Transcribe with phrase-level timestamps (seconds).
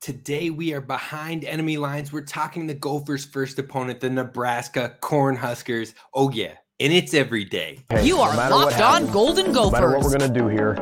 [0.00, 2.10] Today we are behind enemy lines.
[2.10, 5.92] We're talking the Gophers' first opponent, the Nebraska Cornhuskers.
[6.14, 7.80] Oh yeah, and it's every day.
[7.90, 9.72] Hey, you are no locked on Golden Gophers.
[9.72, 10.74] No matter what we're gonna do here,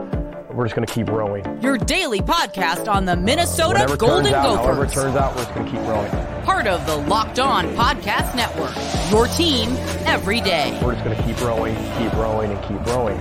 [0.53, 1.45] we're just gonna keep rowing.
[1.61, 4.65] Your daily podcast on the Minnesota uh, Golden out, Gophers.
[4.65, 6.45] However it turns out, we're just gonna keep rowing.
[6.45, 8.77] Part of the Locked On Podcast Network.
[9.11, 9.71] Your team
[10.07, 10.79] every day.
[10.81, 13.21] We're just gonna keep rowing, keep rowing, and keep rowing.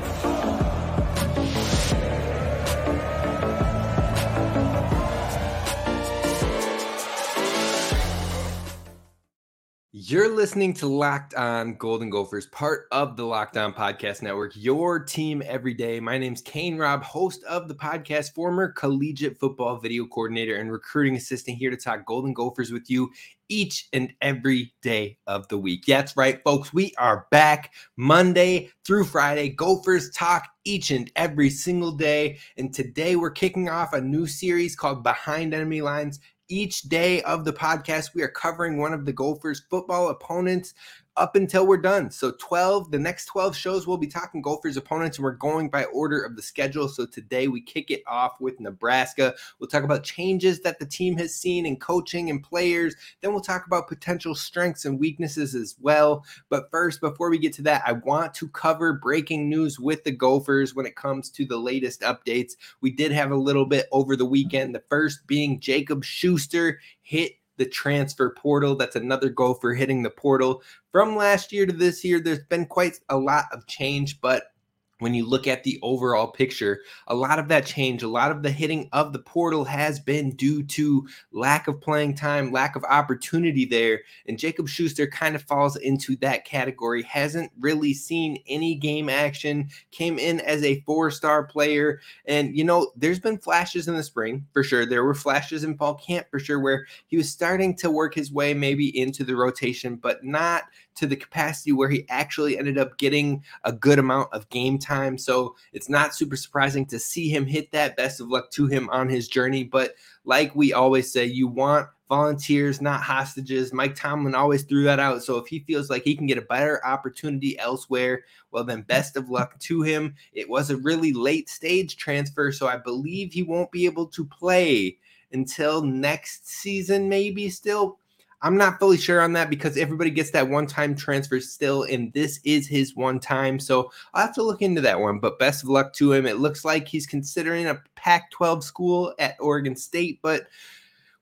[10.10, 15.00] You're listening to Locked On Golden Gophers, part of the Locked On Podcast Network, your
[15.00, 16.00] team every day.
[16.00, 21.18] My name's Kane Rob, host of the podcast, former collegiate football video coordinator and recruiting
[21.18, 23.12] assistant here to talk Golden Gophers with you
[23.50, 25.84] each and every day of the week.
[25.86, 26.74] That's right, folks.
[26.74, 29.50] We are back Monday through Friday.
[29.50, 32.38] Gophers talk each and every single day.
[32.58, 37.46] And today we're kicking off a new series called Behind Enemy Lines each day of
[37.46, 40.74] the podcast, we are covering one of the Gophers' football opponents
[41.18, 42.12] up until we're done.
[42.12, 45.86] So 12, the next 12 shows we'll be talking Gophers opponents and we're going by
[45.86, 46.88] order of the schedule.
[46.88, 49.34] So today we kick it off with Nebraska.
[49.60, 52.96] We'll talk about changes that the team has seen in coaching and players.
[53.22, 56.24] Then we'll talk about potential strengths and weaknesses as well.
[56.50, 60.12] But first, before we get to that, I want to cover breaking news with the
[60.12, 62.54] Gophers when it comes to the latest updates.
[62.82, 64.76] We did have a little bit over the weekend.
[64.76, 68.76] The first being Jacob Schuster hit the transfer portal.
[68.76, 70.64] That's another goal for hitting the portal.
[70.92, 74.52] From last year to this year, there's been quite a lot of change, but
[75.00, 78.44] when you look at the overall picture, a lot of that change, a lot of
[78.44, 82.84] the hitting of the portal has been due to lack of playing time, lack of
[82.86, 84.02] opportunity there.
[84.28, 87.04] And Jacob Schuster kind of falls into that category.
[87.04, 92.00] Hasn't really seen any game action, came in as a four star player.
[92.26, 94.86] And, you know, there's been flashes in the spring for sure.
[94.86, 98.32] There were flashes in fall camp for sure where he was starting to work his
[98.32, 100.64] way maybe into the rotation, but not
[100.98, 105.18] to the capacity where he actually ended up getting a good amount of game time.
[105.18, 107.96] So it's not super surprising to see him hit that.
[107.96, 109.64] Best of luck to him on his journey.
[109.64, 113.74] But like we always say, you want volunteers, not hostages.
[113.74, 115.24] Mike Tomlin always threw that out.
[115.24, 119.18] So if he feels like he can get a better opportunity elsewhere, well, then best
[119.18, 120.16] of luck to him.
[120.34, 122.52] It was a really late stage transfer.
[122.52, 124.98] So I believe he won't be able to play
[125.32, 128.00] until next season, maybe still
[128.42, 132.14] I'm not fully sure on that because everybody gets that one time transfer still, and
[132.14, 133.60] this is his one time.
[133.60, 135.20] So I'll have to look into that one.
[135.20, 136.28] But best of luck to him.
[136.28, 140.48] It looks like he's considering a Pac 12 school at Oregon State, but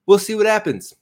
[0.04, 0.94] we'll see what happens.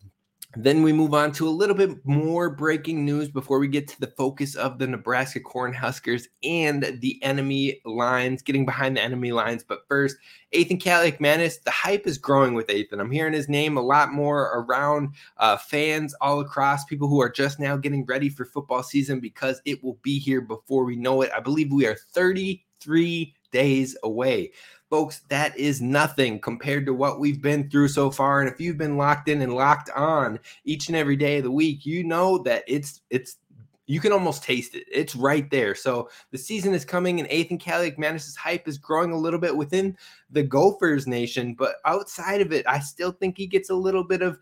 [0.57, 4.01] Then we move on to a little bit more breaking news before we get to
[4.01, 9.65] the focus of the Nebraska Cornhuskers and the enemy lines, getting behind the enemy lines.
[9.65, 10.17] But first,
[10.55, 13.01] Athan Kaliakmanis, the hype is growing with Athan.
[13.01, 17.31] I'm hearing his name a lot more around uh, fans all across, people who are
[17.31, 21.23] just now getting ready for football season because it will be here before we know
[21.23, 21.31] it.
[21.37, 24.51] I believe we are 33 days away.
[24.91, 28.41] Folks, that is nothing compared to what we've been through so far.
[28.41, 31.51] And if you've been locked in and locked on each and every day of the
[31.51, 33.39] week, you know that it's it's
[33.87, 34.85] you can almost taste it.
[34.91, 35.75] It's right there.
[35.75, 39.97] So the season is coming, and Athan Kaliakmanis' hype is growing a little bit within
[40.31, 41.55] the Gophers nation.
[41.55, 44.39] But outside of it, I still think he gets a little bit of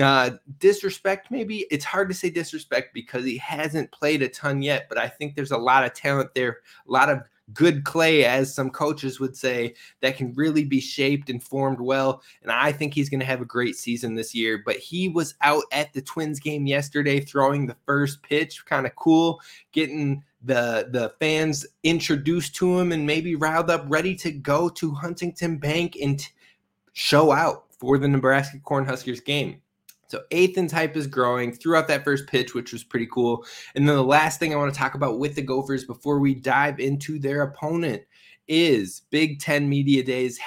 [0.00, 1.30] uh, disrespect.
[1.30, 4.86] Maybe it's hard to say disrespect because he hasn't played a ton yet.
[4.88, 8.54] But I think there's a lot of talent there, a lot of good clay, as
[8.54, 12.22] some coaches would say, that can really be shaped and formed well.
[12.42, 14.62] And I think he's going to have a great season this year.
[14.64, 18.96] But he was out at the Twins game yesterday throwing the first pitch, kind of
[18.96, 19.40] cool,
[19.72, 24.92] getting the the fans introduced to him and maybe riled up, ready to go to
[24.92, 26.26] Huntington Bank and t-
[26.92, 29.60] show out for the Nebraska Cornhuskers game.
[30.08, 33.44] So Athan's hype is growing throughout that first pitch, which was pretty cool.
[33.74, 36.34] And then the last thing I want to talk about with the Gophers before we
[36.34, 38.02] dive into their opponent
[38.46, 40.38] is Big Ten Media Days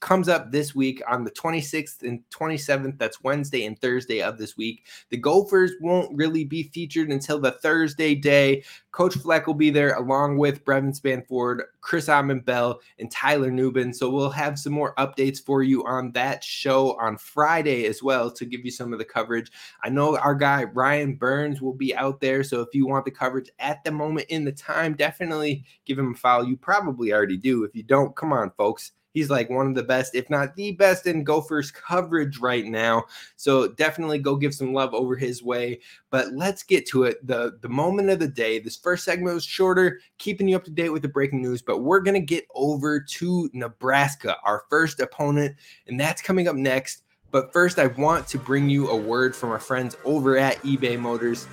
[0.00, 2.98] comes up this week on the 26th and 27th.
[2.98, 4.86] That's Wednesday and Thursday of this week.
[5.10, 8.64] The Gophers won't really be featured until the Thursday day.
[8.94, 13.92] Coach Fleck will be there along with Brevin Spann-Ford, Chris Autman Bell, and Tyler Nubin.
[13.92, 18.30] So we'll have some more updates for you on that show on Friday as well
[18.30, 19.50] to give you some of the coverage.
[19.82, 22.44] I know our guy Ryan Burns will be out there.
[22.44, 26.12] So if you want the coverage at the moment in the time, definitely give him
[26.12, 26.44] a follow.
[26.44, 27.64] You probably already do.
[27.64, 28.92] If you don't, come on, folks.
[29.14, 33.04] He's like one of the best, if not the best, in Gophers coverage right now.
[33.36, 35.80] So definitely go give some love over his way.
[36.10, 37.24] But let's get to it.
[37.24, 38.58] The the moment of the day.
[38.58, 41.62] This first segment was shorter, keeping you up to date with the breaking news.
[41.62, 45.56] But we're gonna get over to Nebraska, our first opponent,
[45.86, 47.04] and that's coming up next.
[47.30, 50.98] But first, I want to bring you a word from our friends over at eBay
[50.98, 51.46] Motors.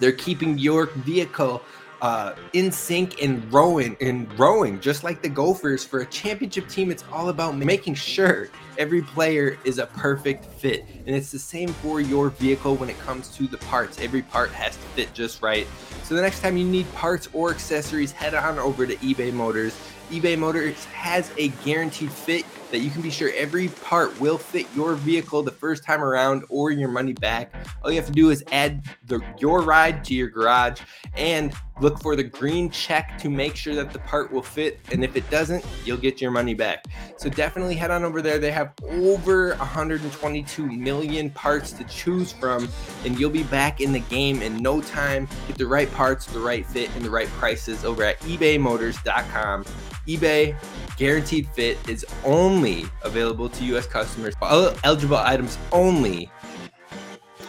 [0.00, 1.62] They're keeping your vehicle
[2.02, 5.84] uh, in sync and rowing and rowing, just like the Gophers.
[5.84, 8.48] For a championship team, it's all about making sure
[8.78, 10.84] every player is a perfect fit.
[11.06, 13.98] And it's the same for your vehicle when it comes to the parts.
[14.00, 15.66] Every part has to fit just right.
[16.02, 19.74] So the next time you need parts or accessories, head on over to eBay Motors
[20.10, 24.66] eBay Motors has a guaranteed fit that you can be sure every part will fit
[24.74, 27.54] your vehicle the first time around or your money back.
[27.84, 30.80] All you have to do is add the, your ride to your garage
[31.14, 34.80] and look for the green check to make sure that the part will fit.
[34.90, 36.86] And if it doesn't, you'll get your money back.
[37.16, 38.40] So definitely head on over there.
[38.40, 42.68] They have over 122 million parts to choose from,
[43.04, 45.28] and you'll be back in the game in no time.
[45.46, 49.64] Get the right parts, the right fit, and the right prices over at ebaymotors.com
[50.06, 50.54] eBay
[50.96, 53.86] guaranteed fit is only available to U.S.
[53.86, 54.34] customers.
[54.42, 56.30] Eligible items only.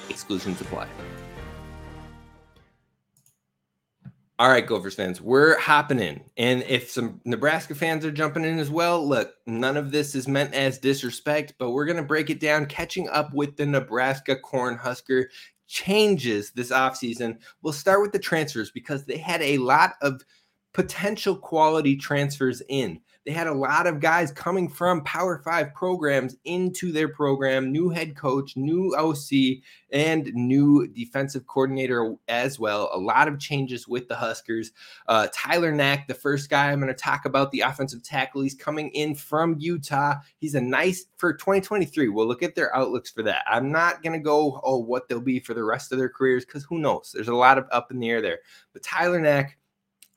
[0.10, 0.88] Exclusions apply.
[4.38, 6.22] All right, Gophers fans, we're hopping in.
[6.36, 10.28] And if some Nebraska fans are jumping in as well, look, none of this is
[10.28, 14.36] meant as disrespect, but we're going to break it down, catching up with the Nebraska
[14.36, 15.28] Cornhusker
[15.68, 17.38] changes this offseason.
[17.62, 20.22] We'll start with the transfers because they had a lot of
[20.76, 23.00] potential quality transfers in.
[23.26, 27.90] They had a lot of guys coming from Power Five programs into their program, new
[27.90, 29.64] head coach, new OC,
[29.94, 32.92] and new defensive coordinator as well.
[32.94, 34.74] A lot of changes with the Huskers.
[35.08, 38.54] Uh, Tyler Knack, the first guy I'm going to talk about, the offensive tackle, he's
[38.54, 40.16] coming in from Utah.
[40.40, 42.10] He's a nice for 2023.
[42.10, 43.46] We'll look at their outlooks for that.
[43.50, 46.44] I'm not going to go, oh, what they'll be for the rest of their careers
[46.44, 47.12] because who knows?
[47.14, 48.40] There's a lot of up in the air there.
[48.74, 49.58] But Tyler Knack,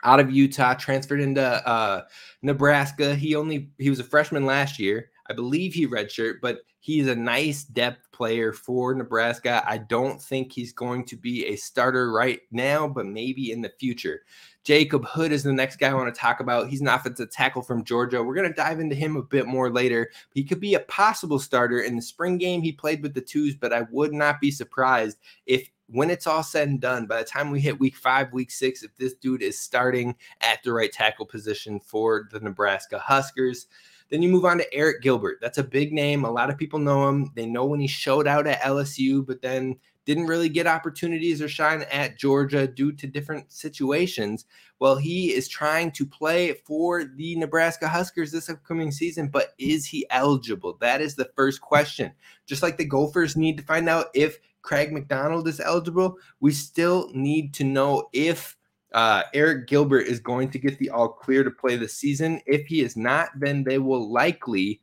[0.05, 2.03] out of Utah, transferred into uh,
[2.43, 3.15] Nebraska.
[3.15, 5.11] He only he was a freshman last year.
[5.29, 9.63] I believe he redshirt, but he's a nice depth player for Nebraska.
[9.67, 13.73] I don't think he's going to be a starter right now, but maybe in the
[13.79, 14.23] future.
[14.65, 16.69] Jacob Hood is the next guy I want to talk about.
[16.69, 18.23] He's an offensive tackle from Georgia.
[18.23, 20.11] We're going to dive into him a bit more later.
[20.35, 22.63] He could be a possible starter in the spring game.
[22.63, 26.43] He played with the twos, but I would not be surprised if when it's all
[26.43, 29.43] said and done, by the time we hit week five, week six, if this dude
[29.43, 33.67] is starting at the right tackle position for the Nebraska Huskers,
[34.11, 35.39] then you move on to Arik Gilbert.
[35.41, 36.25] That's a big name.
[36.25, 37.31] A lot of people know him.
[37.35, 39.77] They know when he showed out at LSU, but then
[40.09, 44.47] didn't really get opportunities or shine at Georgia due to different situations.
[44.79, 49.85] Well, he is trying to play for the Nebraska Huskers this upcoming season, but is
[49.85, 50.79] he eligible?
[50.81, 52.13] That is the first question.
[52.47, 57.11] Just like the Gophers need to find out if Craig McDonald is eligible, we still
[57.15, 58.57] need to know if
[58.93, 62.41] uh, Arik Gilbert is going to get the all clear to play the season.
[62.47, 64.81] If he is not, then they will likely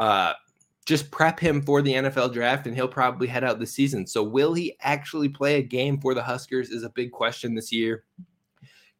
[0.00, 0.32] uh,
[0.86, 4.06] just prep him for the NFL draft and he'll probably head out the season.
[4.06, 7.72] So, will he actually play a game for the Huskers is a big question this
[7.72, 8.04] year.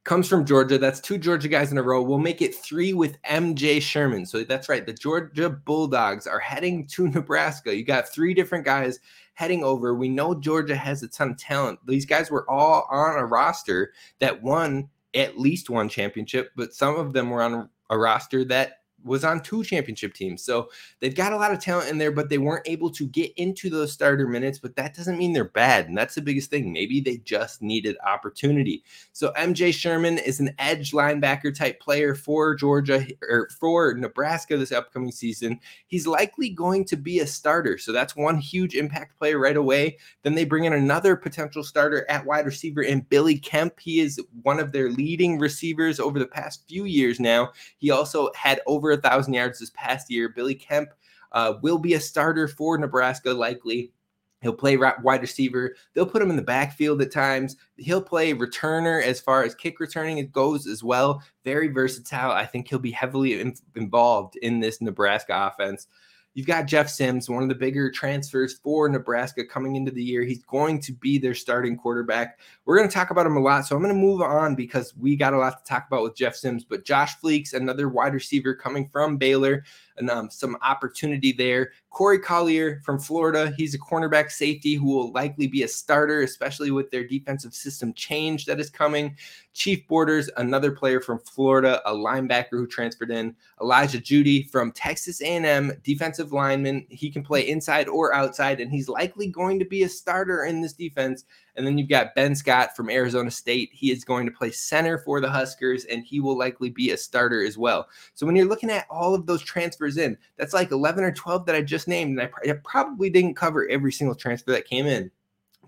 [0.05, 0.77] Comes from Georgia.
[0.77, 2.03] That's two Georgia guys in a row.
[2.03, 4.27] We'll make it three with MJ Sherman.
[4.27, 4.85] So, that's right.
[4.85, 7.75] The Georgia Bulldogs are heading to Nebraska.
[7.75, 9.01] You got three different guys
[9.35, 9.95] heading over.
[9.95, 11.81] We know Georgia has a ton of talent.
[11.87, 16.97] These guys were all on a roster that won at least one championship, but some
[16.97, 20.43] of them were on a roster that was on two championship teams.
[20.43, 20.71] So
[21.01, 23.69] they've got a lot of talent in there, but they weren't able to get into
[23.71, 24.59] those starter minutes.
[24.59, 25.89] But that doesn't mean they're bad.
[25.89, 26.73] And that's the biggest thing.
[26.73, 28.83] Maybe they just needed opportunity.
[29.13, 34.73] So MJ Sherman is an edge linebacker type player for Georgia or for Nebraska this
[34.73, 35.61] upcoming season.
[35.87, 37.79] He's likely going to be a starter.
[37.79, 39.99] So that's one huge impact player right away.
[40.23, 43.79] Then they bring in another potential starter at wide receiver in Billy Kemp.
[43.79, 47.53] He is one of their leading receivers over the past few years now.
[47.79, 50.31] He also had over a thousand yards this past year.
[50.31, 50.91] Billy Kemp
[51.33, 53.93] uh, will be a starter for Nebraska, likely.
[54.41, 55.75] He'll play wide receiver.
[55.95, 57.57] They'll put him in the backfield at times.
[57.79, 61.23] He'll play returner as far as kick returning it goes as well.
[61.45, 62.31] Very versatile.
[62.31, 65.87] I think he'll be heavily in- involved in this Nebraska offense.
[66.35, 70.25] You've got Jeff Sims, one of the bigger transfers for Nebraska coming into the year.
[70.25, 72.41] He's going to be their starting quarterback.
[72.65, 74.95] We're going to talk about him a lot, so I'm going to move on because
[74.97, 76.65] we got a lot to talk about with Jeff Sims.
[76.65, 79.63] But Josh Fleeks, another wide receiver coming from Baylor,
[79.97, 81.73] and um, some opportunity there.
[81.91, 86.71] Corey Collier from Florida, he's a cornerback safety who will likely be a starter, especially
[86.71, 89.17] with their defensive system change that is coming.
[89.53, 93.37] Chief Borders, another player from Florida, a linebacker who transferred in.
[93.61, 96.85] Elijah Jeudy from Texas A&M, defensive lineman.
[96.89, 100.61] He can play inside or outside, and he's likely going to be a starter in
[100.61, 101.25] this defense
[101.57, 103.71] And then you've got Ben Scott from Arizona State.
[103.73, 106.97] He is going to play center for the Huskers, and he will likely be a
[106.97, 107.89] starter as well.
[108.15, 111.47] So when you're looking at all of those transfers in, that's like 11 or 12
[111.47, 112.19] that I just named.
[112.19, 115.11] And I, I probably didn't cover every single transfer that came in,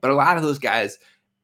[0.01, 0.99] but a lot of those guys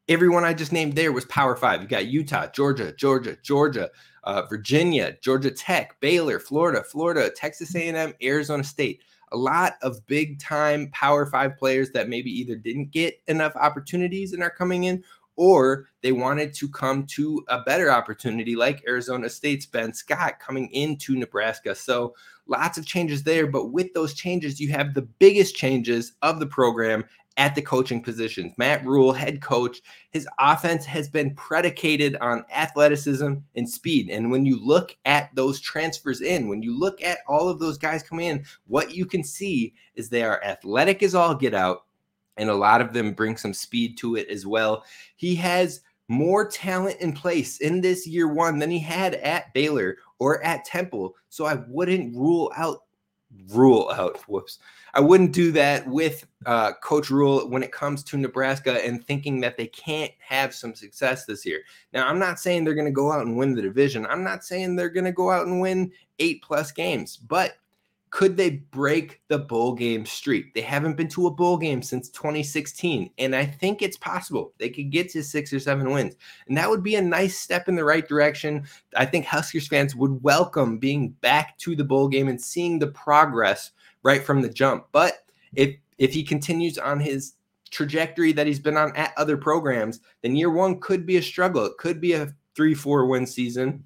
[0.08, 1.82] everyone I just named there was Power Five.
[1.82, 3.90] You got Utah, Georgia, Georgia, Georgia,
[4.24, 9.02] uh, Virginia, Georgia Tech, Baylor, Florida, Florida, Texas A&M, Arizona State.
[9.32, 14.32] A lot of big time Power Five players that maybe either didn't get enough opportunities
[14.32, 15.02] and are coming in,
[15.36, 20.68] or they wanted to come to a better opportunity like Arizona State's Ben Scott coming
[20.72, 21.74] into Nebraska.
[21.74, 22.14] So
[22.46, 23.46] lots of changes there.
[23.46, 27.04] But with those changes, you have the biggest changes of the program
[27.36, 28.52] at the coaching positions.
[28.58, 34.10] Matt Rhule, head coach, his offense has been predicated on athleticism and speed.
[34.10, 37.78] And when you look at those transfers in, when you look at all of those
[37.78, 41.84] guys coming in, what you can see is they are athletic as all get out,
[42.36, 44.84] and a lot of them bring some speed to it as well.
[45.16, 49.96] He has more talent in place in this year one than he had at Baylor
[50.18, 51.14] or at Temple.
[51.30, 52.82] So I wouldn't rule out
[53.48, 54.58] rule out whoops
[54.94, 59.40] I wouldn't do that with uh, Coach Rhule when it comes to Nebraska and thinking
[59.40, 61.62] that they can't have some success this year.
[61.94, 64.06] Now, I'm not saying they're going to go out and win the division.
[64.06, 67.54] I'm not saying they're going to go out and win eight plus games, but
[68.12, 70.52] could they break the bowl game streak?
[70.52, 74.68] They haven't been to a bowl game since 2016, and I think it's possible they
[74.68, 76.14] could get to six or seven wins,
[76.46, 78.66] and that would be a nice step in the right direction.
[78.94, 82.88] I think Huskers fans would welcome being back to the bowl game and seeing the
[82.88, 83.70] progress
[84.02, 84.88] right from the jump.
[84.92, 87.32] But if if he continues on his
[87.70, 91.64] trajectory that he's been on at other programs, then year one could be a struggle.
[91.64, 93.84] It could be a three, four win season.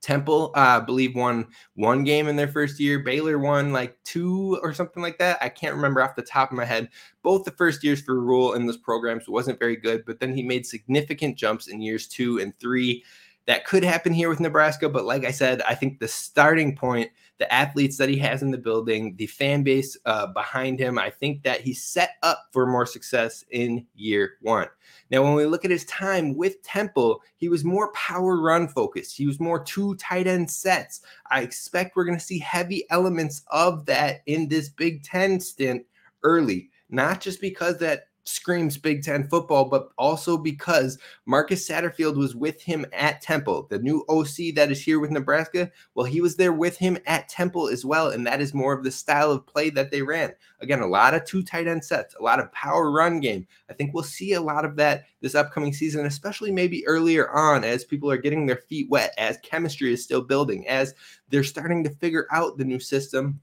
[0.00, 3.00] Temple, uh, I believe, won one game in their first year.
[3.00, 5.38] Baylor won like two or something like that.
[5.40, 6.88] I can't remember off the top of my head.
[7.22, 10.42] Both the first years for Rhule in those programs wasn't very good, but then he
[10.42, 13.04] made significant jumps in years two and three.
[13.48, 17.10] That could happen here with Nebraska, but like I said, I think the starting point,
[17.38, 21.08] the athletes that he has in the building, the fan base uh, behind him, I
[21.08, 24.68] think that he's set up for more success in year one.
[25.10, 29.16] Now, when we look at his time with Temple, he was more power run focused.
[29.16, 31.00] He was more two tight end sets.
[31.30, 35.86] I expect we're going to see heavy elements of that in this Big Ten stint
[36.22, 42.36] early, not just because that screams Big Ten football, but also because Marcus Satterfield was
[42.36, 45.70] with him at Temple, the new OC that is here with Nebraska.
[45.94, 48.84] Well, he was there with him at Temple as well, and that is more of
[48.84, 50.32] the style of play that they ran.
[50.60, 53.46] Again, a lot of two tight end sets, a lot of power run game.
[53.70, 57.64] I think we'll see a lot of that this upcoming season, especially maybe earlier on
[57.64, 60.94] as people are getting their feet wet, as chemistry is still building, as
[61.30, 63.40] they're starting to figure out the new system.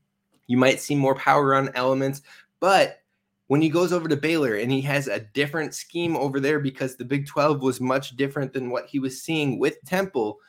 [0.47, 2.21] You might see more power run elements,
[2.59, 3.01] but
[3.47, 6.95] when he goes over to Baylor and he has a different scheme over there because
[6.95, 10.39] the Big 12 was much different than what he was seeing with Temple,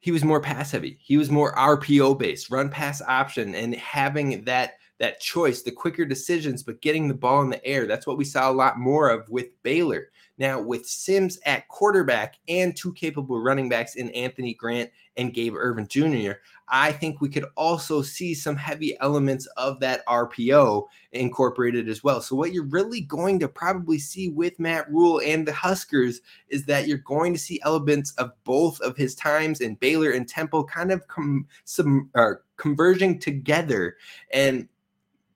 [0.00, 0.98] he was more pass heavy.
[1.00, 6.04] He was more RPO based, run pass option, and having that that choice, the quicker
[6.04, 7.86] decisions, but getting the ball in the air.
[7.86, 10.10] That's what we saw a lot more of with Baylor.
[10.38, 15.54] Now, with Sims at quarterback and two capable running backs in Anthony Grant and Gabe
[15.54, 16.32] Ervin Jr.,
[16.70, 22.20] I think we could also see some heavy elements of that RPO incorporated as well.
[22.20, 26.64] So, what you're really going to probably see with Matt Rhule and the Huskers is
[26.66, 30.64] that you're going to see elements of both of his times in Baylor and Temple
[30.64, 33.96] kind of com- some uh, converging together
[34.32, 34.68] and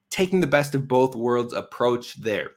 [0.09, 2.51] taking the best of both worlds approach there.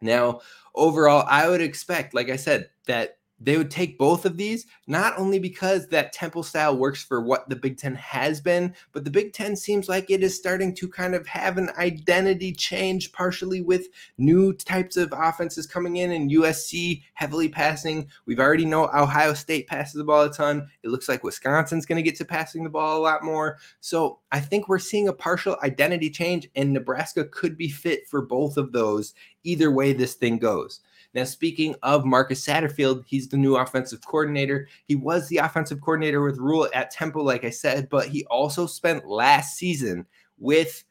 [0.00, 0.40] Now,
[0.74, 5.18] overall, I would expect, like I said, that they would take both of these, not
[5.18, 9.10] only because that temple style works for what the Big Ten has been, but the
[9.10, 13.60] Big Ten seems like it is starting to kind of have an identity change, partially
[13.60, 18.06] with new types of offenses coming in and USC heavily passing.
[18.26, 20.68] We've already know Ohio State passes the ball a ton.
[20.82, 23.58] It looks like Wisconsin's going to get to passing the ball a lot more.
[23.80, 28.22] So I think we're seeing a partial identity change, and Nebraska could be fit for
[28.22, 30.80] both of those either way this thing goes.
[31.14, 34.68] Now, speaking of Marcus Satterfield, he's the new offensive coordinator.
[34.86, 38.66] He was the offensive coordinator with Rhule at Temple, like I said, but he also
[38.66, 40.06] spent last season
[40.38, 40.84] with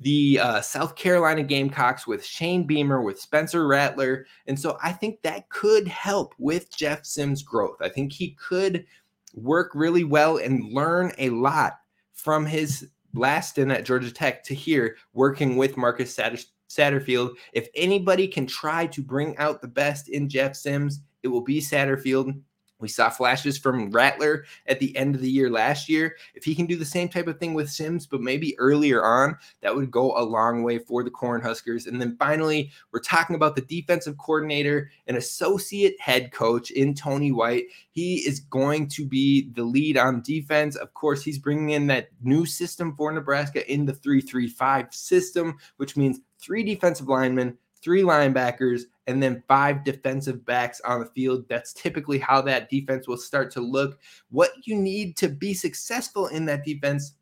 [0.00, 4.26] the uh, South Carolina Gamecocks with Shane Beamer, with Spencer Rattler.
[4.46, 7.76] And so I think that could help with Jeff Sims' growth.
[7.80, 8.86] I think he could
[9.34, 11.74] work really well and learn a lot
[12.12, 17.34] from his last stint at Georgia Tech to here working with Marcus Satterfield Satterfield.
[17.52, 21.60] If anybody can try to bring out the best in Jeff Sims, it will be
[21.60, 22.40] Satterfield.
[22.84, 26.16] We saw flashes from Rattler at the end of the year last year.
[26.34, 29.38] If he can do the same type of thing with Sims, but maybe earlier on,
[29.62, 31.86] that would go a long way for the Cornhuskers.
[31.86, 37.32] And then finally, we're talking about the defensive coordinator and associate head coach in Tony
[37.32, 37.64] White.
[37.90, 40.76] He is going to be the lead on defense.
[40.76, 45.96] Of course, he's bringing in that new system for Nebraska in the 335 system, which
[45.96, 51.44] means three defensive linemen, three linebackers, and then five defensive backs on the field.
[51.48, 54.00] That's typically how that defense will start to look.
[54.30, 57.12] What you need to be successful in that defense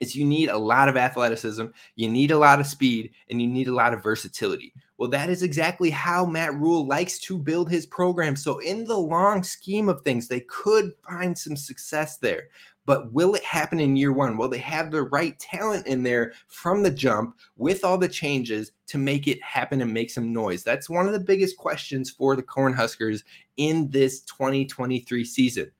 [0.00, 3.48] is you need a lot of athleticism, you need a lot of speed, and you
[3.48, 4.72] need a lot of versatility.
[4.96, 8.34] Well, that is exactly how Matt Rhule likes to build his program.
[8.34, 12.48] So, in the long scheme of things, they could find some success there.
[12.88, 14.38] But will it happen in year one?
[14.38, 18.72] Will they have the right talent in there from the jump with all the changes
[18.86, 20.64] to make it happen and make some noise?
[20.64, 23.24] That's one of the biggest questions for the Cornhuskers
[23.58, 25.70] in this 2023 season.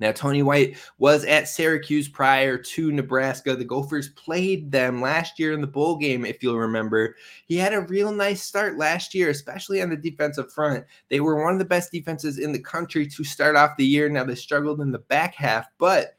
[0.00, 3.54] Now, Tony White was at Syracuse prior to Nebraska.
[3.54, 7.16] The Gophers played them last year in the bowl game, if you'll remember.
[7.48, 10.86] He had a real nice start last year, especially on the defensive front.
[11.10, 14.08] They were one of the best defenses in the country to start off the year.
[14.08, 16.14] Now, they struggled in the back half, but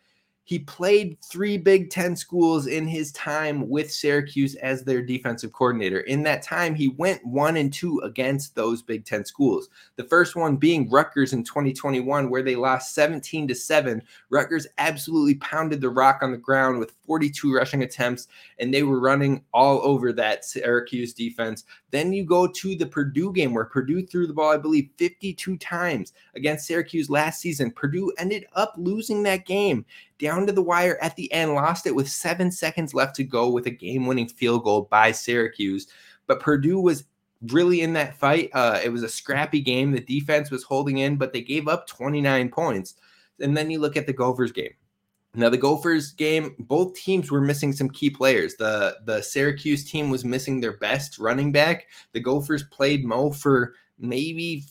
[0.48, 6.00] he played three Big Ten schools in his time with Syracuse as their defensive coordinator.
[6.00, 9.68] In that time, he went one and two against those Big Ten schools.
[9.98, 14.02] The first one being Rutgers in 2021, where they lost 17 to 7.
[14.30, 19.02] Rutgers absolutely pounded the rock on the ground with 42 rushing attempts, and they were
[19.02, 21.66] running all over that Syracuse defense.
[21.92, 25.58] Then you go to the Purdue game where Purdue threw the ball, I believe, 52
[25.58, 27.72] times against Syracuse last season.
[27.72, 29.86] Purdue ended up losing that game
[30.20, 33.50] down to the wire at the end, lost it with seven seconds left to go
[33.50, 35.88] with a game winning field goal by Syracuse.
[36.26, 37.06] But Purdue was
[37.50, 38.50] really in that fight.
[38.54, 39.92] Uh, it was a scrappy game.
[39.92, 42.96] The defense was holding in, but they gave up 29 points.
[43.40, 44.74] And then you look at the Gophers game.
[45.36, 48.56] Now the Gophers game, both teams were missing some key players.
[48.56, 51.88] The the Syracuse team was missing their best running back.
[52.14, 54.64] The Gophers played Mo for maybe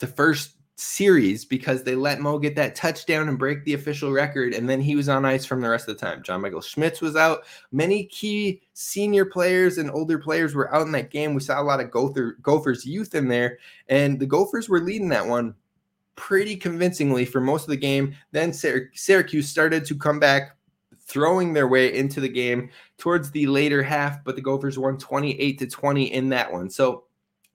[0.00, 4.52] the first series because they let Mo get that touchdown and break the official record,
[4.52, 6.22] and then he was on ice from the rest of the time.
[6.22, 7.44] John Michael Schmitz was out.
[7.72, 11.34] Many key senior players and older players were out in that game.
[11.34, 15.08] We saw a lot of Gopher, Gophers youth in there, and the Gophers were leading
[15.08, 15.54] that one
[16.14, 18.14] pretty convincingly for most of the game.
[18.32, 20.56] Then Syracuse started to come back,
[20.98, 25.58] throwing their way into the game towards the later half, but the Gophers won 28
[25.58, 26.68] to 20 in that one.
[26.68, 27.04] So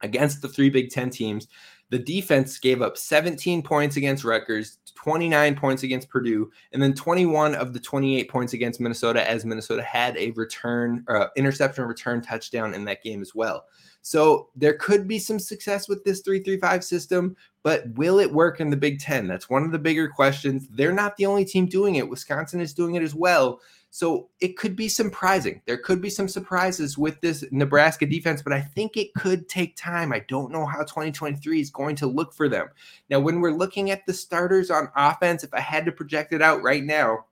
[0.02, 1.48] against the three Big Ten teams,
[1.92, 7.54] the defense gave up 17 points against Rutgers, 29 points against Purdue, and then 21
[7.54, 12.74] of the 28 points against Minnesota, as Minnesota had a return, uh, interception return touchdown
[12.74, 13.66] in that game as well.
[14.04, 18.70] So there could be some success with this 335 system, but will it work in
[18.70, 19.28] the Big Ten?
[19.28, 20.70] That's one of the bigger questions.
[20.70, 22.10] They're not the only team doing it.
[22.10, 23.60] Wisconsin is doing it as well.
[23.94, 25.62] So it could be surprising.
[25.66, 29.76] There could be some surprises with this Nebraska defense, but I think it could take
[29.76, 30.14] time.
[30.14, 32.70] I don't know how 2023 is going to look for them.
[33.10, 36.42] Now, when we're looking at the starters on offense, if I had to project it
[36.42, 37.26] out right now,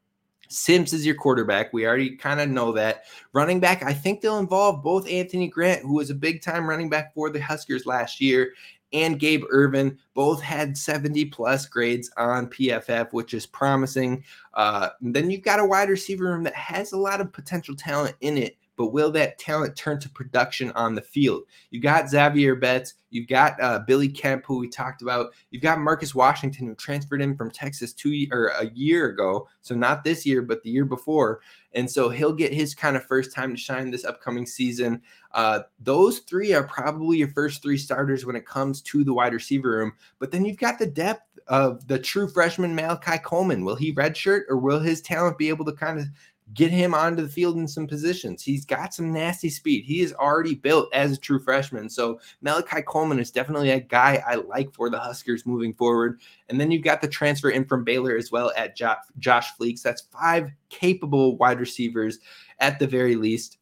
[0.49, 1.71] Sims is your quarterback.
[1.71, 3.03] We already kind of know that.
[3.33, 6.89] Running back, I think they'll involve both Anthony Grant, who was a big time running
[6.89, 8.51] back for the Huskers last year,
[8.93, 14.23] and Gabe Ervin both had 70 plus grades on PFF, which is promising.
[14.53, 18.15] Uh, then you've got a wide receiver room that has a lot of potential talent
[18.21, 21.43] in it but will that talent turn to production on the field?
[21.69, 25.81] You got Xavier Betts, you've got uh, Billy Kemp, who we talked about, you've got
[25.81, 30.25] Marcus Washington, who transferred in from Texas two or a year ago, so not this
[30.25, 31.41] year, but the year before,
[31.73, 35.01] and so he'll get his kind of first time to shine this upcoming season.
[35.33, 39.33] Uh, those three are probably your first three starters when it comes to the wide
[39.33, 43.65] receiver room, but then you've got the depth of the true freshman Malachi Coleman.
[43.65, 46.05] Will he redshirt or will his talent be able to kind of
[46.53, 48.41] get him onto the field in some positions.
[48.41, 49.85] He's got some nasty speed.
[49.85, 51.89] He is already built as a true freshman.
[51.89, 56.21] So Malachi Coleman is definitely a guy I like for the Huskers moving forward.
[56.49, 59.83] And then you've got the transfer in from Baylor as well at Josh, Fleeks.
[59.83, 62.19] That's five capable wide receivers
[62.59, 63.57] at the very least.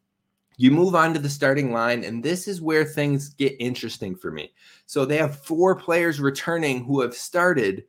[0.56, 4.32] You move on to the starting line, and this is where things get interesting for
[4.32, 4.52] me.
[4.86, 7.84] So they have four players returning who have started,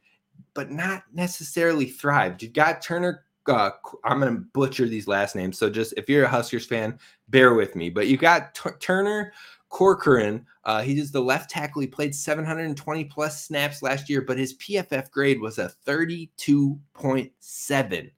[0.54, 2.44] but not necessarily thrived.
[2.44, 3.72] You've got Turner uh,
[4.04, 5.58] I'm going to butcher these last names.
[5.58, 7.90] So just if you're a Huskers fan, bear with me.
[7.90, 9.34] But you got T- Turner
[9.70, 10.46] Corcoran.
[10.64, 11.82] Uh, he is the left tackle.
[11.82, 18.12] He played 720 plus snaps last year, but his PFF grade was a 32.7.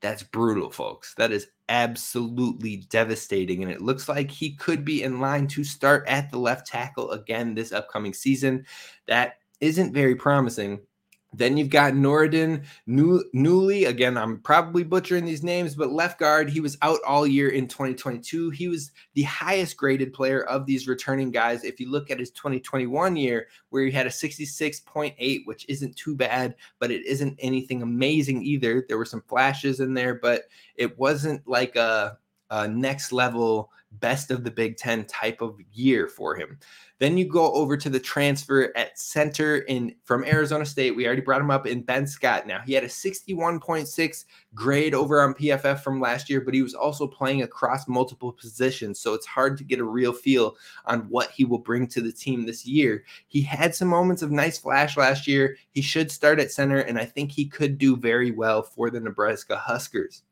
[0.00, 1.14] That's brutal, folks.
[1.14, 3.62] That is absolutely devastating.
[3.62, 7.12] And it looks like he could be in line to start at the left tackle
[7.12, 8.66] again this upcoming season.
[9.06, 10.80] That isn't very promising
[11.32, 13.86] Then you've got Nouredin Nouili.
[13.88, 16.50] Again, I'm probably butchering these names, but left guard.
[16.50, 18.50] He was out all year in 2022.
[18.50, 21.64] He was the highest graded player of these returning guys.
[21.64, 26.14] If you look at his 2021 year, where he had a 66.8, which isn't too
[26.14, 28.84] bad, but it isn't anything amazing either.
[28.86, 30.42] There were some flashes in there, but
[30.76, 32.18] it wasn't like a,
[32.50, 36.58] a next level best of the Big Ten type of year for him.
[36.98, 40.94] Then you go over to the transfer at center in from Arizona State.
[40.94, 42.46] We already brought him up in Ben Scott.
[42.46, 44.24] Now he had a 61.6
[44.54, 49.00] grade over on PFF from last year, but he was also playing across multiple positions,
[49.00, 52.12] so it's hard to get a real feel on what he will bring to the
[52.12, 53.04] team this year.
[53.26, 55.56] He had some moments of nice flash last year.
[55.70, 59.00] He should start at center, and I think he could do very well for the
[59.00, 60.22] Nebraska Huskers.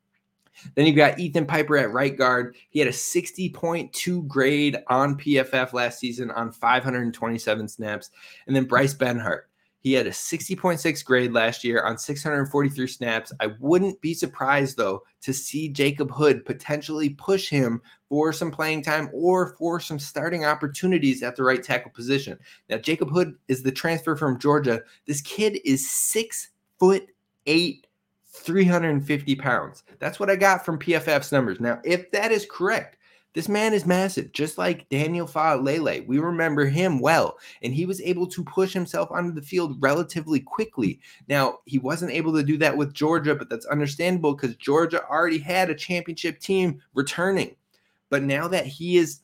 [0.74, 2.56] Then you've got Ethan Piper at right guard.
[2.70, 8.10] He had a 60.2 grade on PFF last season on 527 snaps.
[8.46, 9.42] And then Bryce Benhart.
[9.82, 13.32] He had a 60.6 grade last year on 643 snaps.
[13.40, 18.82] I wouldn't be surprised, though, to see Jacob Hood potentially push him for some playing
[18.82, 22.38] time or for some starting opportunities at the right tackle position.
[22.68, 24.82] Now, Jacob Hood is the transfer from Georgia.
[25.06, 27.06] This kid is six foot
[27.46, 27.86] eight
[28.32, 29.82] 350 pounds.
[29.98, 31.60] That's what I got from PFF's numbers.
[31.60, 32.96] Now, if that is correct,
[33.32, 36.06] this man is massive, just like Daniel Faalele.
[36.06, 40.40] We remember him well, and he was able to push himself onto the field relatively
[40.40, 41.00] quickly.
[41.28, 45.38] Now, he wasn't able to do that with Georgia, but that's understandable because Georgia already
[45.38, 47.54] had a championship team returning.
[48.08, 49.20] But now that he is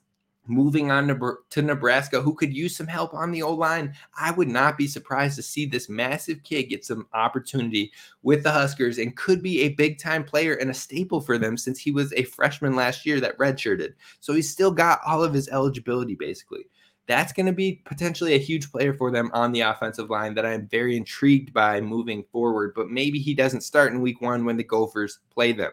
[0.49, 1.07] moving on
[1.51, 3.95] to Nebraska, who could use some help on the O line.
[4.19, 8.53] I would not be surprised to see this massive kid get some opportunity with the
[8.53, 11.91] Huskers and could be a big time player and a staple for them since he
[11.91, 13.95] was a freshman last year that redshirted.
[14.21, 16.67] So he's still got all of his eligibility basically.
[17.09, 20.45] That's going to be potentially a huge player for them on the offensive line that
[20.45, 22.73] I'm very intrigued by moving forward.
[22.75, 25.71] But maybe he doesn't start in week one when the Gophers play them.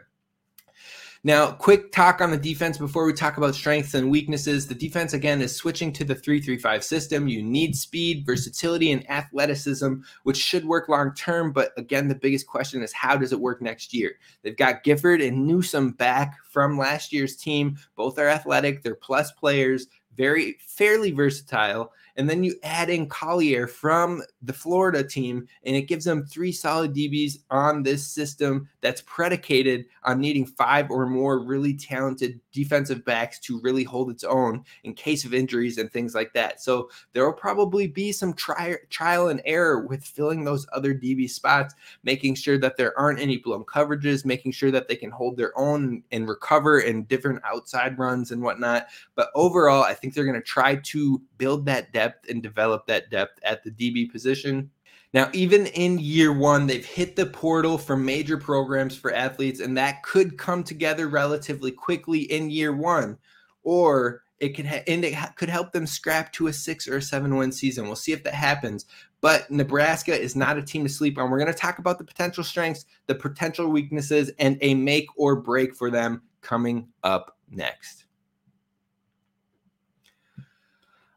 [1.26, 4.68] Now, quick talk on the defense before we talk about strengths and weaknesses.
[4.68, 7.30] The defense, again, is switching to the 3 3 5 system.
[7.30, 11.54] You need speed, versatility, and athleticism, which should work long term.
[11.54, 14.16] But again, the biggest question is how does it work next year?
[14.42, 17.78] They've got Gifford and Newsome back from last year's team.
[17.96, 21.94] Both are athletic, they're plus players, very fairly versatile.
[22.16, 26.52] And then you add in Collier from the Florida team, and it gives them three
[26.52, 33.04] solid DBs on this system that's predicated on needing five or more really talented defensive
[33.04, 36.62] backs to really hold its own in case of injuries and things like that.
[36.62, 41.30] So there will probably be some tri- trial and error with filling those other DB
[41.30, 41.74] spots,
[42.04, 45.58] making sure that there aren't any blown coverages, making sure that they can hold their
[45.58, 48.88] own and recover in different outside runs and whatnot.
[49.16, 53.10] But overall, I think they're going to try to build that depth and develop that
[53.10, 54.70] depth at the DB position.
[55.14, 59.78] Now, even in year one, they've hit the portal for major programs for athletes, and
[59.78, 63.18] that could come together relatively quickly in year one,
[63.64, 66.98] or it could ha- and it ha- could help them scrap to a six or
[66.98, 67.86] a seven win season.
[67.86, 68.86] We'll see if that happens.
[69.22, 71.30] But Nebraska is not a team to sleep on.
[71.30, 75.38] We're going to talk about the potential strengths, the potential weaknesses, and a make or
[75.38, 78.03] break for them coming up next.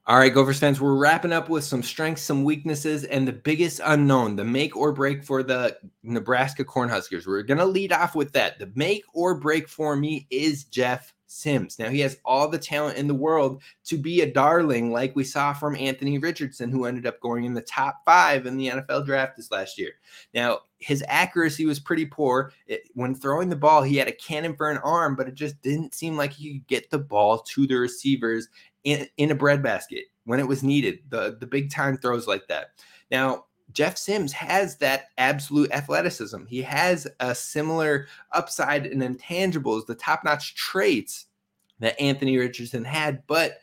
[0.09, 3.81] All right, Gophers fans, we're wrapping up with some strengths, some weaknesses, and the biggest
[3.85, 7.27] unknown, the make or break for the Nebraska Cornhuskers.
[7.27, 8.61] We're going to lead off with that.
[8.61, 11.81] The make or break for me is Jeff Sims.
[11.81, 15.25] Now, he has all the talent in the world to be a darling, like we
[15.25, 19.07] saw from Anthony Richardson, who ended up going in the top five in the NFL
[19.07, 19.91] draft this last year.
[20.33, 22.53] Now, his accuracy was pretty poor.
[22.69, 25.61] It, when throwing the ball, he had a cannon for an arm, but it just
[25.63, 28.49] didn't seem like he could get the ball to the receivers
[28.87, 32.69] in, in a breadbasket when it was needed, the, the big time throws like that.
[33.11, 36.47] Now, Jeff Sims has that absolute athleticism.
[36.47, 41.27] He has a similar upside and intangibles, the top notch traits
[41.81, 43.59] that Anthony Richardson had, but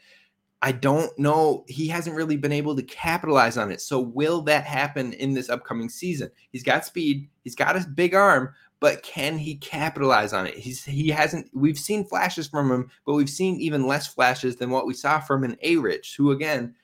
[0.62, 1.64] I don't know.
[1.70, 3.80] He hasn't really been able to capitalize on it.
[3.82, 6.32] So, will that happen in this upcoming season?
[6.52, 10.56] He's got speed, he's got a big arm, but can he capitalize on it?
[10.56, 11.50] He's he hasn't.
[11.54, 15.22] We've seen flashes from him, but we've seen even less flashes than what we saw
[15.22, 15.78] from an A.
[15.78, 16.76] Rich, who again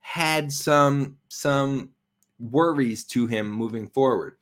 [0.00, 1.90] had some some
[2.40, 4.34] worries to him moving forward.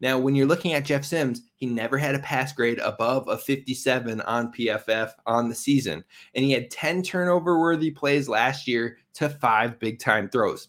[0.00, 3.36] Now, when you're looking at Jeff Sims, he never had a pass grade above a
[3.36, 6.04] 57 on PFF on the season,
[6.36, 10.68] and he had 10 turnover worthy plays last year to five big time throws.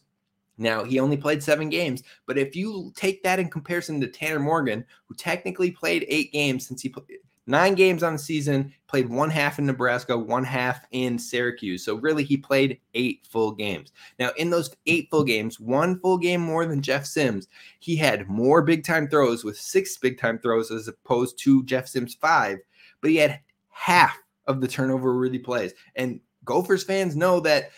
[0.57, 4.39] Now, he only played seven games, but if you take that in comparison to Tanner
[4.39, 9.09] Morgan, who technically played eight games since he played nine games on the season, played
[9.09, 11.83] one half in Nebraska, one half in Syracuse.
[11.83, 13.91] So really, he played eight full games.
[14.19, 17.47] Now, in those eight full games, one full game more than Jeff Sims,
[17.79, 21.87] he had more big time throws with six big time throws as opposed to Jeff
[21.87, 22.59] Sims five,
[23.01, 25.73] but he had half of the turnover worthy plays.
[25.95, 27.71] And Gophers fans know that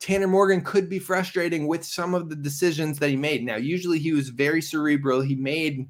[0.00, 3.44] Tanner Morgan could be frustrating with some of the decisions that he made.
[3.44, 5.20] Now, usually he was very cerebral.
[5.20, 5.88] He made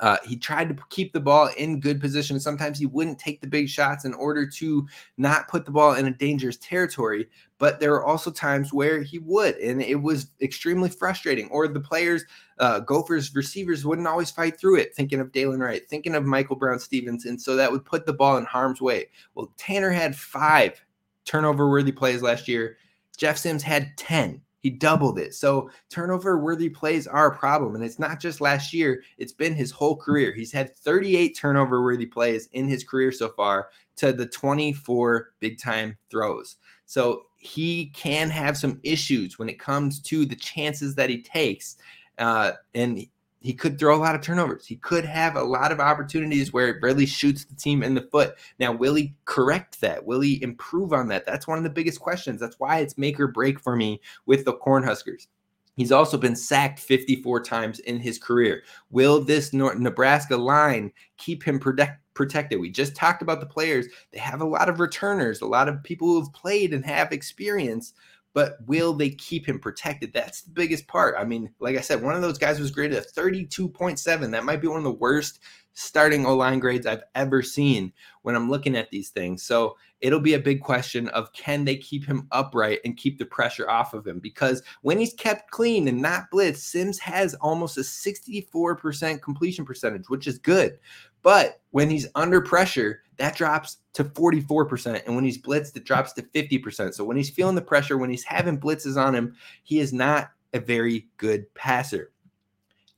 [0.00, 2.40] uh, he tried to keep the ball in good position.
[2.40, 4.86] Sometimes he wouldn't take the big shots in order to
[5.18, 7.28] not put the ball in a dangerous territory.
[7.58, 11.48] But there are also times where he would, and it was extremely frustrating.
[11.50, 12.24] Or the players,
[12.58, 14.94] uh, Gophers receivers, wouldn't always fight through it.
[14.94, 18.12] Thinking of Dylan Wright, thinking of Michael Brown Stephens, and so that would put the
[18.12, 19.08] ball in harm's way.
[19.34, 20.82] Well, Tanner had five
[21.24, 22.78] turnover worthy plays last year.
[23.22, 24.42] Jeff Sims had 10.
[24.58, 25.32] He doubled it.
[25.32, 27.76] So turnover worthy plays are a problem.
[27.76, 30.32] And it's not just last year, it's been his whole career.
[30.32, 35.60] He's had 38 turnover worthy plays in his career so far to the 24 big
[35.60, 36.56] time throws.
[36.86, 41.76] So he can have some issues when it comes to the chances that he takes.
[42.18, 43.06] Uh, and
[43.42, 44.66] he could throw a lot of turnovers.
[44.66, 48.08] He could have a lot of opportunities where it really shoots the team in the
[48.12, 48.36] foot.
[48.58, 50.04] Now, will he correct that?
[50.04, 51.26] Will he improve on that?
[51.26, 52.40] That's one of the biggest questions.
[52.40, 55.26] That's why it's make or break for me with the Cornhuskers.
[55.74, 58.62] He's also been sacked 54 times in his career.
[58.90, 62.60] Will this Nebraska line keep him protect, protected?
[62.60, 63.86] We just talked about the players.
[64.12, 67.10] They have a lot of returners, a lot of people who have played and have
[67.10, 67.94] experience
[68.34, 70.12] but will they keep him protected?
[70.12, 71.14] That's the biggest part.
[71.18, 74.30] I mean, like I said, one of those guys was graded a 32.7.
[74.30, 75.40] That might be one of the worst
[75.74, 77.92] starting O line grades I've ever seen
[78.22, 79.42] when I'm looking at these things.
[79.42, 83.24] So it'll be a big question of can they keep him upright and keep the
[83.24, 84.18] pressure off of him?
[84.18, 90.08] Because when he's kept clean and not blitz, Sims has almost a 64% completion percentage,
[90.08, 90.78] which is good.
[91.22, 95.04] But when he's under pressure, that drops to 44%.
[95.06, 96.94] And when he's blitzed, it drops to 50%.
[96.94, 100.30] So when he's feeling the pressure, when he's having blitzes on him, he is not
[100.52, 102.12] a very good passer.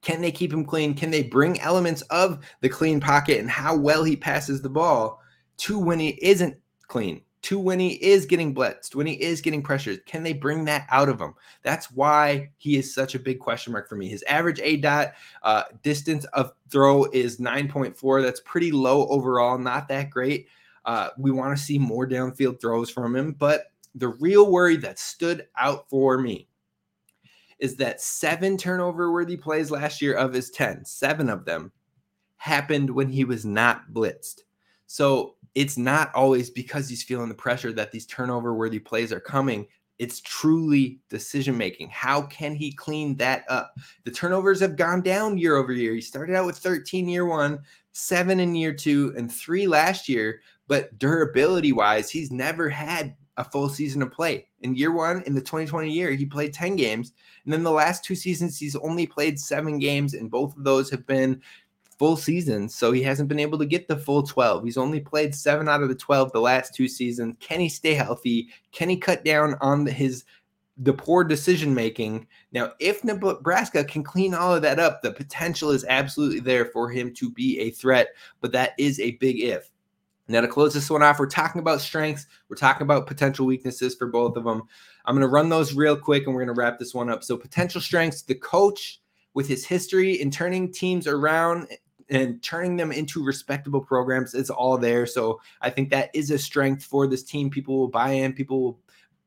[0.03, 0.95] Can they keep him clean?
[0.95, 5.21] Can they bring elements of the clean pocket and how well he passes the ball
[5.59, 6.57] to when he isn't
[6.89, 7.23] clean?
[7.45, 10.05] To when he is getting blitzed, when he is getting pressured.
[10.07, 11.35] Can they bring that out of him?
[11.63, 14.09] That's why he is such a big question mark for me.
[14.09, 18.23] His average A dot uh, distance of throw is 9.4.
[18.23, 20.49] That's pretty low overall, not that great.
[20.85, 24.99] Uh, we want to see more downfield throws from him, but the real worry that
[24.99, 26.49] stood out for me
[27.59, 31.73] is that seven turnover worthy plays last year of his 10, seven of them
[32.37, 34.41] happened when he was not blitzed.
[34.87, 39.21] So it's not always because he's feeling the pressure that these turnover worthy plays are
[39.21, 39.67] coming.
[39.99, 41.89] It's truly decision making.
[41.91, 43.75] How can he clean that up?
[44.05, 45.95] The turnovers have gone down year over year.
[45.95, 47.61] He started out with 13 year one,
[47.93, 50.41] seven in year two, and three last year.
[50.67, 54.47] But durability wise, he's never had a full season of play.
[54.61, 57.13] In year one, in the 2020 year, he played 10 games.
[57.45, 60.91] And then the last two seasons, he's only played seven games, and both of those
[60.91, 61.41] have been
[61.99, 64.65] full seasons, so he hasn't been able to get the full 12.
[64.65, 67.37] He's only played seven out of the 12 the last two seasons.
[67.41, 68.49] Can he stay healthy?
[68.73, 70.25] Can he cut down on his
[70.77, 72.27] the poor decision making?
[72.53, 76.91] Now, if Nebraska can clean all of that up, the potential is absolutely there for
[76.91, 78.09] him to be a threat,
[78.41, 79.71] but that is a big if.
[80.27, 82.27] Now, to close this one off, we're talking about strengths.
[82.49, 84.63] We're talking about potential weaknesses for both of them.
[85.05, 87.23] I'm going to run those real quick and we're going to wrap this one up.
[87.23, 89.01] So, potential strengths the coach,
[89.35, 91.67] with his history in turning teams around
[92.11, 95.07] and turning them into respectable programs is all there.
[95.07, 97.51] So I think that is a strength for this team.
[97.51, 98.81] People will buy in, people will,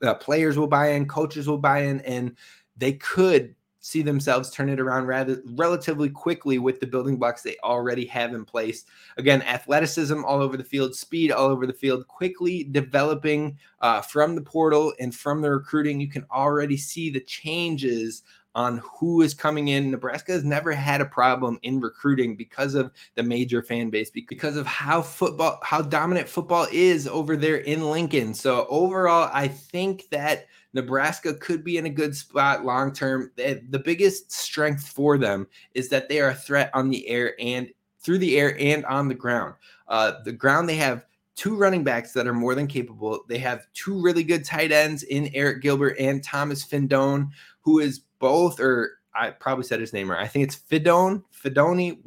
[0.04, 2.36] uh, players will buy in, coaches will buy in, and
[2.78, 7.56] they could see themselves turn it around rather relatively quickly with the building blocks they
[7.64, 8.84] already have in place.
[9.18, 14.36] Again, athleticism all over the field, speed all over the field, quickly developing uh, from
[14.36, 16.02] the portal and from the recruiting.
[16.02, 18.24] You can already see the changes
[18.56, 19.92] on who is coming in.
[19.92, 24.58] Nebraska has never had a problem in recruiting because of the major fan base, because
[24.58, 28.34] of how football, how dominant football is over there in Lincoln.
[28.34, 33.32] So overall, I think that Nebraska could be in a good spot long term.
[33.36, 37.70] The biggest strength for them is that they are a threat on the air and
[38.00, 39.56] through the air and on the ground.
[39.88, 41.06] Uh, the ground they have
[41.38, 43.24] two running backs that are more than capable.
[43.30, 47.30] They have two really good tight ends in Arik Gilbert and Thomas Fidone,
[47.62, 50.22] who is both, or I probably said his name right.
[50.22, 52.00] I think it's Fidone, Fidoni.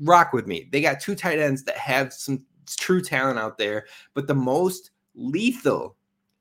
[0.00, 0.68] rock with me.
[0.72, 4.90] They got two tight ends that have some true talent out there, but the most
[5.14, 5.94] lethal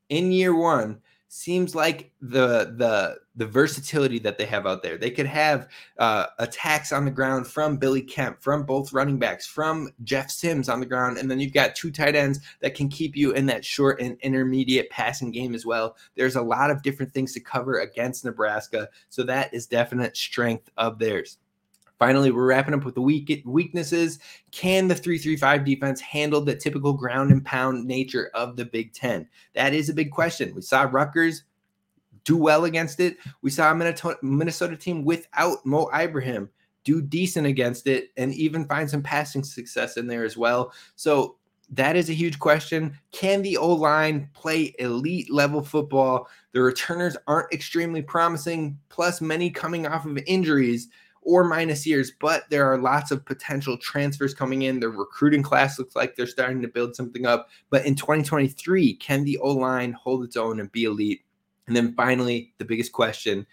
[0.09, 1.01] in year one
[1.33, 4.97] seems like the the the versatility that they have out there.
[4.97, 9.47] They could have uh, attacks on the ground from Billy Kemp, from both running backs,
[9.47, 12.89] from Jeff Sims on the ground, and then you've got two tight ends that can
[12.89, 15.95] keep you in that short and intermediate passing game as well.
[16.15, 20.69] There's a lot of different things to cover against Nebraska, so that is definite strength
[20.75, 21.37] of theirs.
[22.01, 24.17] Finally, we're wrapping up with the weak weaknesses.
[24.49, 29.27] Can the 335 defense handle the typical ground and pound nature of the Big Ten?
[29.53, 30.55] That is a big question.
[30.55, 31.43] We saw Rutgers
[32.23, 33.17] do well against it.
[33.43, 36.49] We saw a Minnesota, team without Mo Ibrahim
[36.83, 40.73] do decent against it and even find some passing success in there as well.
[40.95, 41.35] So
[41.69, 42.97] that is a huge question.
[43.11, 46.27] Can the O line play elite level football?
[46.53, 50.87] The returners aren't extremely promising, plus many coming off of injuries
[51.21, 54.79] or minus years, but there are lots of potential transfers coming in.
[54.79, 57.49] The recruiting class looks like they're starting to build something up.
[57.69, 61.21] But in 2023, can the O line hold its own and be elite?
[61.67, 63.45] And then finally, the biggest question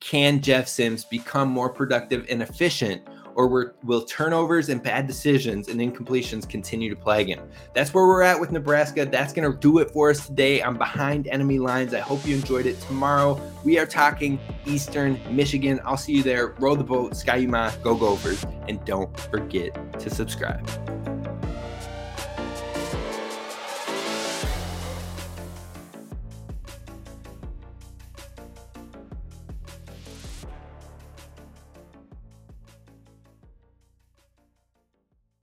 [0.00, 3.02] can Jeff Sims become more productive and efficient
[3.36, 7.40] or will turnovers and bad decisions and incompletions continue to plague him?
[7.74, 9.04] That's where we're at with Nebraska.
[9.04, 11.94] That's going to do it for us today I'm Behind Enemy Lines.
[11.94, 12.80] I hope you enjoyed it.
[12.80, 15.80] Tomorrow, we are talking Eastern Michigan.
[15.84, 16.54] I'll see you there.
[16.58, 20.66] Row the boat, Ski-U-Mah, go Gophers, and don't forget to subscribe.